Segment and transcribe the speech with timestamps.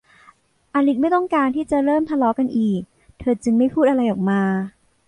[0.73, 2.81] อลิซไม่ต้องการที่จะเริ่มทะเลาะกันอีก
[3.19, 4.41] เธอจึงไม่พูดอะไรออกมา